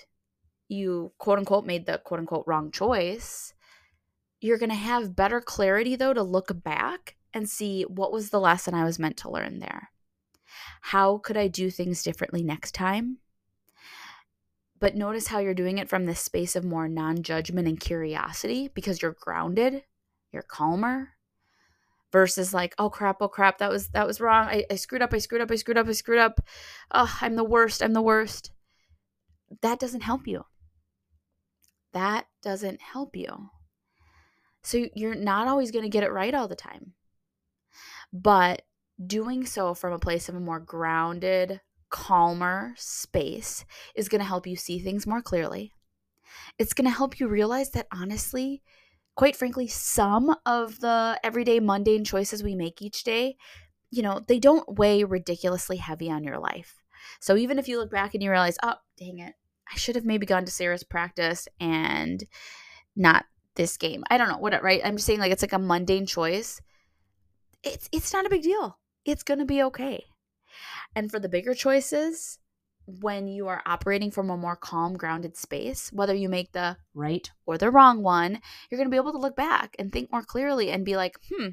you 0.68 1.12
quote 1.18 1.38
unquote 1.38 1.66
made 1.66 1.86
the 1.86 1.98
quote 1.98 2.20
unquote 2.20 2.44
wrong 2.46 2.70
choice, 2.70 3.52
you're 4.40 4.58
going 4.58 4.70
to 4.70 4.76
have 4.76 5.16
better 5.16 5.40
clarity 5.40 5.96
though 5.96 6.14
to 6.14 6.22
look 6.22 6.62
back 6.62 7.16
and 7.34 7.48
see 7.48 7.82
what 7.82 8.12
was 8.12 8.30
the 8.30 8.40
lesson 8.40 8.74
I 8.74 8.84
was 8.84 8.98
meant 8.98 9.16
to 9.18 9.30
learn 9.30 9.58
there. 9.58 9.90
How 10.80 11.18
could 11.18 11.36
I 11.36 11.48
do 11.48 11.70
things 11.70 12.02
differently 12.02 12.42
next 12.42 12.74
time? 12.74 13.18
But 14.80 14.96
notice 14.96 15.26
how 15.26 15.38
you're 15.38 15.54
doing 15.54 15.78
it 15.78 15.88
from 15.88 16.06
this 16.06 16.20
space 16.20 16.56
of 16.56 16.64
more 16.64 16.88
non 16.88 17.22
judgment 17.22 17.68
and 17.68 17.78
curiosity 17.78 18.68
because 18.74 19.02
you're 19.02 19.16
grounded, 19.20 19.84
you're 20.32 20.42
calmer, 20.42 21.10
versus 22.12 22.54
like, 22.54 22.74
oh 22.78 22.90
crap, 22.90 23.18
oh 23.20 23.28
crap, 23.28 23.58
that 23.58 23.70
was 23.70 23.88
that 23.88 24.06
was 24.06 24.20
wrong. 24.20 24.46
I, 24.46 24.64
I 24.70 24.76
screwed 24.76 25.02
up, 25.02 25.12
I 25.12 25.18
screwed 25.18 25.42
up, 25.42 25.50
I 25.50 25.56
screwed 25.56 25.78
up, 25.78 25.86
I 25.86 25.92
screwed 25.92 26.18
up. 26.18 26.40
Oh, 26.90 27.18
I'm 27.20 27.36
the 27.36 27.44
worst, 27.44 27.82
I'm 27.82 27.92
the 27.92 28.02
worst. 28.02 28.52
That 29.62 29.78
doesn't 29.78 30.02
help 30.02 30.26
you. 30.26 30.44
That 31.92 32.26
doesn't 32.42 32.80
help 32.80 33.16
you. 33.16 33.50
So 34.62 34.86
you're 34.94 35.14
not 35.14 35.48
always 35.48 35.70
going 35.70 35.84
to 35.84 35.88
get 35.88 36.04
it 36.04 36.12
right 36.12 36.34
all 36.34 36.48
the 36.48 36.56
time. 36.56 36.92
But 38.12 38.62
doing 39.04 39.46
so 39.46 39.74
from 39.74 39.92
a 39.92 39.98
place 39.98 40.28
of 40.28 40.34
a 40.34 40.40
more 40.40 40.60
grounded, 40.60 41.60
calmer 41.90 42.74
space 42.76 43.64
is 43.94 44.08
going 44.08 44.20
to 44.20 44.26
help 44.26 44.46
you 44.46 44.56
see 44.56 44.78
things 44.78 45.06
more 45.06 45.20
clearly. 45.20 45.72
It's 46.58 46.72
going 46.72 46.88
to 46.88 46.96
help 46.96 47.20
you 47.20 47.28
realize 47.28 47.70
that 47.70 47.88
honestly, 47.92 48.62
quite 49.16 49.36
frankly, 49.36 49.66
some 49.66 50.34
of 50.46 50.80
the 50.80 51.18
everyday 51.22 51.60
mundane 51.60 52.04
choices 52.04 52.42
we 52.42 52.54
make 52.54 52.80
each 52.80 53.04
day, 53.04 53.36
you 53.90 54.02
know, 54.02 54.20
they 54.26 54.38
don't 54.38 54.78
weigh 54.78 55.04
ridiculously 55.04 55.76
heavy 55.76 56.10
on 56.10 56.24
your 56.24 56.38
life. 56.38 56.76
So 57.20 57.36
even 57.36 57.58
if 57.58 57.68
you 57.68 57.78
look 57.78 57.90
back 57.90 58.14
and 58.14 58.22
you 58.22 58.30
realize, 58.30 58.56
oh, 58.62 58.74
dang 58.96 59.18
it, 59.18 59.34
I 59.70 59.76
should 59.76 59.96
have 59.96 60.04
maybe 60.04 60.26
gone 60.26 60.44
to 60.44 60.50
Sarah's 60.50 60.84
practice 60.84 61.48
and 61.58 62.24
not 62.96 63.24
this 63.56 63.76
game. 63.76 64.04
I 64.10 64.18
don't 64.18 64.28
know 64.28 64.38
what, 64.38 64.62
right? 64.62 64.80
I'm 64.84 64.96
just 64.96 65.06
saying 65.06 65.20
like 65.20 65.32
it's 65.32 65.42
like 65.42 65.52
a 65.52 65.58
mundane 65.58 66.06
choice. 66.06 66.60
It's 67.62 67.88
it's 67.92 68.12
not 68.12 68.26
a 68.26 68.30
big 68.30 68.42
deal. 68.42 68.78
It's 69.04 69.22
going 69.22 69.38
to 69.38 69.44
be 69.44 69.62
okay. 69.64 70.04
And 70.94 71.10
for 71.10 71.18
the 71.20 71.28
bigger 71.28 71.54
choices, 71.54 72.38
when 72.86 73.28
you 73.28 73.46
are 73.46 73.62
operating 73.66 74.10
from 74.10 74.30
a 74.30 74.36
more 74.36 74.56
calm, 74.56 74.96
grounded 74.96 75.36
space, 75.36 75.92
whether 75.92 76.14
you 76.14 76.28
make 76.28 76.52
the 76.52 76.76
right 76.94 77.30
or 77.46 77.56
the 77.56 77.70
wrong 77.70 78.02
one, 78.02 78.40
you're 78.68 78.78
going 78.78 78.88
to 78.88 78.90
be 78.90 78.96
able 78.96 79.12
to 79.12 79.18
look 79.18 79.36
back 79.36 79.76
and 79.78 79.92
think 79.92 80.10
more 80.10 80.22
clearly 80.22 80.70
and 80.70 80.84
be 80.84 80.96
like, 80.96 81.16
hmm, 81.30 81.50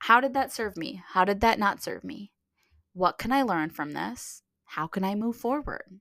how 0.00 0.20
did 0.20 0.34
that 0.34 0.52
serve 0.52 0.76
me? 0.76 1.02
How 1.12 1.24
did 1.24 1.40
that 1.40 1.58
not 1.58 1.82
serve 1.82 2.04
me? 2.04 2.32
What 2.92 3.18
can 3.18 3.32
I 3.32 3.42
learn 3.42 3.70
from 3.70 3.92
this? 3.92 4.42
How 4.64 4.86
can 4.86 5.04
I 5.04 5.14
move 5.14 5.36
forward? 5.36 6.00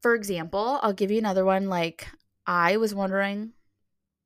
For 0.00 0.14
example, 0.14 0.78
I'll 0.82 0.92
give 0.92 1.10
you 1.10 1.18
another 1.18 1.44
one 1.44 1.68
like 1.68 2.08
I 2.46 2.76
was 2.76 2.94
wondering 2.94 3.52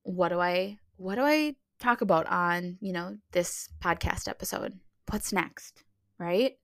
what 0.03 0.31
do 0.31 0.41
I 0.41 0.79
what 0.97 1.17
do 1.17 1.23
I 1.23 1.55
talk 1.79 2.01
about 2.01 2.27
on, 2.27 2.79
you 2.81 2.93
know, 2.93 3.19
this 3.33 3.69
podcast 3.81 4.29
episode. 4.29 4.79
What's 5.11 5.33
next? 5.33 5.85
Right? 6.19 6.59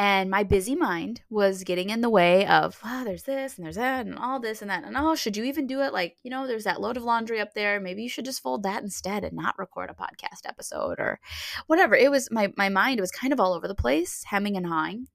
And 0.00 0.30
my 0.30 0.44
busy 0.44 0.76
mind 0.76 1.22
was 1.28 1.64
getting 1.64 1.90
in 1.90 2.02
the 2.02 2.10
way 2.10 2.46
of, 2.46 2.78
oh, 2.84 3.02
there's 3.02 3.24
this 3.24 3.56
and 3.56 3.64
there's 3.64 3.74
that 3.74 4.06
and 4.06 4.16
all 4.16 4.38
this 4.38 4.62
and 4.62 4.70
that. 4.70 4.84
And 4.84 4.96
oh, 4.96 5.16
should 5.16 5.36
you 5.36 5.42
even 5.42 5.66
do 5.66 5.80
it? 5.80 5.92
Like, 5.92 6.16
you 6.22 6.30
know, 6.30 6.46
there's 6.46 6.64
that 6.64 6.80
load 6.80 6.96
of 6.96 7.02
laundry 7.02 7.40
up 7.40 7.52
there. 7.52 7.80
Maybe 7.80 8.04
you 8.04 8.08
should 8.08 8.24
just 8.24 8.40
fold 8.40 8.62
that 8.62 8.82
instead 8.82 9.24
and 9.24 9.32
not 9.32 9.58
record 9.58 9.90
a 9.90 9.94
podcast 9.94 10.46
episode 10.46 11.00
or 11.00 11.18
whatever. 11.66 11.96
It 11.96 12.12
was 12.12 12.30
my 12.30 12.52
my 12.56 12.68
mind 12.68 13.00
was 13.00 13.10
kind 13.10 13.32
of 13.32 13.40
all 13.40 13.54
over 13.54 13.66
the 13.66 13.74
place, 13.74 14.22
hemming 14.28 14.56
and 14.56 14.66
hawing. 14.66 15.08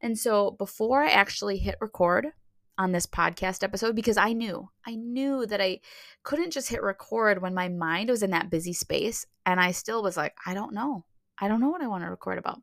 And 0.00 0.18
so 0.18 0.52
before 0.52 1.02
I 1.02 1.10
actually 1.10 1.58
hit 1.58 1.76
record 1.78 2.28
on 2.80 2.92
this 2.92 3.06
podcast 3.06 3.62
episode, 3.62 3.94
because 3.94 4.16
I 4.16 4.32
knew, 4.32 4.70
I 4.86 4.94
knew 4.94 5.44
that 5.44 5.60
I 5.60 5.80
couldn't 6.22 6.50
just 6.50 6.70
hit 6.70 6.82
record 6.82 7.42
when 7.42 7.52
my 7.52 7.68
mind 7.68 8.08
was 8.08 8.22
in 8.22 8.30
that 8.30 8.48
busy 8.48 8.72
space. 8.72 9.26
And 9.44 9.60
I 9.60 9.72
still 9.72 10.02
was 10.02 10.16
like, 10.16 10.34
I 10.46 10.54
don't 10.54 10.72
know. 10.72 11.04
I 11.38 11.46
don't 11.46 11.60
know 11.60 11.68
what 11.68 11.82
I 11.82 11.88
want 11.88 12.04
to 12.04 12.10
record 12.10 12.38
about. 12.38 12.62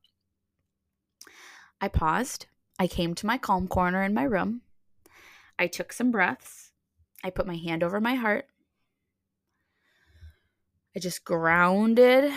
I 1.79 1.87
paused. 1.87 2.47
I 2.79 2.87
came 2.87 3.13
to 3.13 3.27
my 3.27 3.37
calm 3.37 3.67
corner 3.67 4.01
in 4.01 4.15
my 4.15 4.23
room. 4.23 4.61
I 5.59 5.67
took 5.67 5.93
some 5.93 6.09
breaths. 6.09 6.71
I 7.23 7.29
put 7.29 7.45
my 7.45 7.55
hand 7.55 7.83
over 7.83 8.01
my 8.01 8.15
heart. 8.15 8.47
I 10.95 10.99
just 10.99 11.25
grounded. 11.25 12.33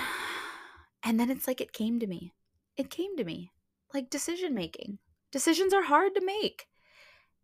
And 1.03 1.19
then 1.19 1.31
it's 1.31 1.47
like 1.47 1.63
it 1.63 1.73
came 1.73 1.99
to 1.99 2.07
me. 2.07 2.35
It 2.77 2.91
came 2.91 3.17
to 3.17 3.25
me. 3.25 3.53
Like 3.95 4.11
decision 4.11 4.55
making. 4.55 4.99
Decisions 5.33 5.73
are 5.73 5.85
hard 5.85 6.15
to 6.15 6.25
make. 6.25 6.67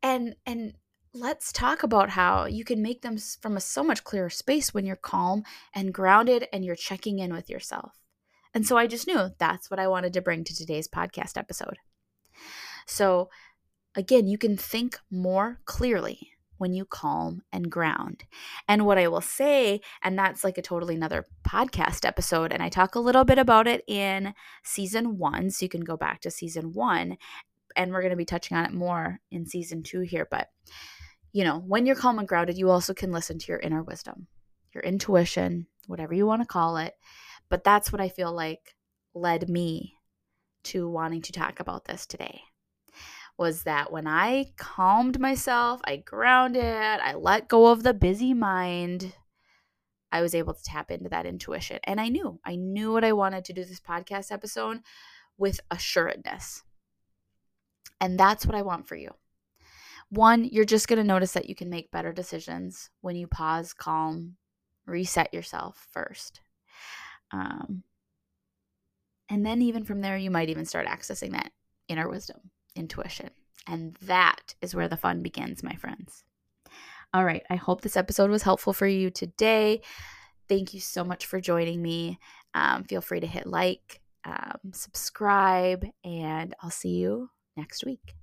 And 0.02 0.36
and 0.44 0.74
let's 1.14 1.52
talk 1.52 1.82
about 1.82 2.10
how 2.10 2.44
you 2.44 2.64
can 2.64 2.82
make 2.82 3.02
them 3.02 3.16
from 3.40 3.56
a 3.56 3.60
so 3.60 3.82
much 3.82 4.04
clearer 4.04 4.30
space 4.30 4.74
when 4.74 4.84
you're 4.84 4.96
calm 4.96 5.42
and 5.74 5.94
grounded 5.94 6.46
and 6.52 6.64
you're 6.64 6.76
checking 6.76 7.18
in 7.18 7.32
with 7.32 7.48
yourself. 7.48 7.92
And 8.54 8.66
so 8.66 8.76
I 8.76 8.86
just 8.86 9.06
knew 9.06 9.30
that's 9.38 9.70
what 9.70 9.80
I 9.80 9.88
wanted 9.88 10.12
to 10.14 10.22
bring 10.22 10.44
to 10.44 10.54
today's 10.54 10.88
podcast 10.88 11.36
episode. 11.36 11.76
So, 12.86 13.28
again, 13.94 14.28
you 14.28 14.38
can 14.38 14.56
think 14.56 14.98
more 15.10 15.60
clearly 15.64 16.30
when 16.58 16.72
you 16.72 16.84
calm 16.84 17.42
and 17.52 17.70
ground. 17.70 18.24
And 18.66 18.86
what 18.86 18.98
I 18.98 19.08
will 19.08 19.20
say, 19.20 19.80
and 20.02 20.18
that's 20.18 20.42
like 20.42 20.56
a 20.56 20.62
totally 20.62 20.94
another 20.94 21.26
podcast 21.46 22.06
episode, 22.06 22.52
and 22.52 22.62
I 22.62 22.68
talk 22.68 22.94
a 22.94 23.00
little 23.00 23.24
bit 23.24 23.38
about 23.38 23.66
it 23.66 23.84
in 23.86 24.34
season 24.62 25.18
one. 25.18 25.50
So 25.50 25.64
you 25.64 25.68
can 25.68 25.82
go 25.82 25.96
back 25.96 26.20
to 26.22 26.30
season 26.30 26.72
one, 26.72 27.18
and 27.76 27.92
we're 27.92 28.00
going 28.00 28.10
to 28.10 28.16
be 28.16 28.24
touching 28.24 28.56
on 28.56 28.64
it 28.64 28.72
more 28.72 29.20
in 29.30 29.46
season 29.46 29.82
two 29.82 30.00
here. 30.00 30.26
But, 30.30 30.48
you 31.32 31.44
know, 31.44 31.58
when 31.58 31.86
you're 31.86 31.96
calm 31.96 32.18
and 32.18 32.26
grounded, 32.26 32.58
you 32.58 32.70
also 32.70 32.94
can 32.94 33.12
listen 33.12 33.38
to 33.38 33.52
your 33.52 33.60
inner 33.60 33.82
wisdom, 33.82 34.26
your 34.74 34.82
intuition, 34.82 35.66
whatever 35.86 36.14
you 36.14 36.26
want 36.26 36.42
to 36.42 36.46
call 36.46 36.78
it. 36.78 36.94
But 37.48 37.62
that's 37.62 37.92
what 37.92 38.00
I 38.00 38.08
feel 38.08 38.32
like 38.32 38.74
led 39.14 39.48
me 39.48 39.94
to 40.64 40.88
wanting 40.88 41.22
to 41.22 41.32
talk 41.32 41.60
about 41.60 41.84
this 41.84 42.06
today 42.06 42.40
was 43.38 43.64
that 43.64 43.92
when 43.92 44.06
I 44.06 44.46
calmed 44.56 45.20
myself, 45.20 45.80
I 45.84 45.96
grounded, 45.96 46.64
I 46.64 47.14
let 47.14 47.48
go 47.48 47.66
of 47.66 47.82
the 47.82 47.92
busy 47.92 48.32
mind, 48.32 49.14
I 50.10 50.22
was 50.22 50.34
able 50.34 50.54
to 50.54 50.62
tap 50.62 50.90
into 50.90 51.10
that 51.10 51.26
intuition. 51.26 51.78
And 51.84 52.00
I 52.00 52.08
knew, 52.08 52.40
I 52.44 52.56
knew 52.56 52.92
what 52.92 53.04
I 53.04 53.12
wanted 53.12 53.44
to 53.46 53.52
do 53.52 53.64
this 53.64 53.80
podcast 53.80 54.32
episode 54.32 54.80
with 55.36 55.60
assuredness. 55.70 56.62
And 58.00 58.18
that's 58.18 58.46
what 58.46 58.54
I 58.54 58.62
want 58.62 58.86
for 58.86 58.96
you. 58.96 59.10
One, 60.10 60.44
you're 60.44 60.64
just 60.64 60.88
going 60.88 60.98
to 60.98 61.04
notice 61.04 61.32
that 61.32 61.48
you 61.48 61.54
can 61.54 61.68
make 61.68 61.90
better 61.90 62.12
decisions 62.12 62.90
when 63.00 63.16
you 63.16 63.26
pause, 63.26 63.72
calm, 63.72 64.36
reset 64.86 65.34
yourself 65.34 65.86
first. 65.92 66.40
Um, 67.32 67.82
and 69.28 69.44
then, 69.44 69.62
even 69.62 69.82
from 69.82 70.00
there, 70.00 70.16
you 70.16 70.30
might 70.30 70.48
even 70.48 70.64
start 70.64 70.86
accessing 70.86 71.32
that 71.32 71.50
inner 71.88 72.08
wisdom, 72.08 72.38
intuition. 72.76 73.30
And 73.66 73.96
that 74.02 74.54
is 74.62 74.74
where 74.74 74.86
the 74.86 74.96
fun 74.96 75.22
begins, 75.22 75.64
my 75.64 75.74
friends. 75.74 76.22
All 77.12 77.24
right. 77.24 77.42
I 77.50 77.56
hope 77.56 77.80
this 77.80 77.96
episode 77.96 78.30
was 78.30 78.42
helpful 78.42 78.72
for 78.72 78.86
you 78.86 79.10
today. 79.10 79.80
Thank 80.48 80.74
you 80.74 80.80
so 80.80 81.02
much 81.02 81.26
for 81.26 81.40
joining 81.40 81.82
me. 81.82 82.20
Um, 82.54 82.84
feel 82.84 83.00
free 83.00 83.20
to 83.20 83.26
hit 83.26 83.46
like, 83.46 84.00
um, 84.24 84.72
subscribe, 84.72 85.84
and 86.04 86.54
I'll 86.62 86.70
see 86.70 86.90
you 86.90 87.30
next 87.56 87.84
week. 87.84 88.14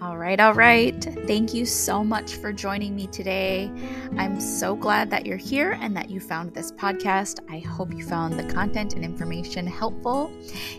All 0.00 0.18
right, 0.18 0.40
all 0.40 0.54
right. 0.54 1.02
Thank 1.26 1.54
you 1.54 1.66
so 1.66 2.04
much 2.04 2.34
for 2.34 2.52
joining 2.52 2.94
me 2.94 3.06
today. 3.06 3.70
I'm 4.16 4.40
so 4.40 4.74
glad 4.76 5.10
that 5.10 5.26
you're 5.26 5.36
here 5.36 5.72
and 5.72 5.96
that 5.96 6.10
you 6.10 6.20
found 6.20 6.54
this 6.54 6.72
podcast. 6.72 7.40
I 7.50 7.58
hope 7.58 7.92
you 7.92 8.04
found 8.04 8.38
the 8.38 8.52
content 8.52 8.94
and 8.94 9.04
information 9.04 9.66
helpful. 9.66 10.30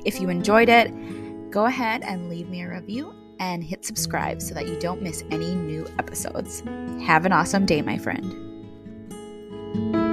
If 0.06 0.19
you 0.19 0.30
enjoyed 0.30 0.69
it, 0.69 0.91
go 1.51 1.65
ahead 1.65 2.04
and 2.04 2.30
leave 2.30 2.49
me 2.49 2.62
a 2.63 2.69
review 2.69 3.15
and 3.39 3.63
hit 3.63 3.86
subscribe 3.86 4.41
so 4.41 4.54
that 4.54 4.67
you 4.67 4.80
don't 4.80 5.01
miss 5.01 5.23
any 5.32 5.56
new 5.56 5.86
episodes. 5.99 6.62
Have 7.06 7.25
an 7.25 7.32
awesome 7.32 7.65
day, 7.65 7.82
my 7.82 7.97
friend. 7.97 8.44
Thank 9.75 9.95
you. 9.95 10.04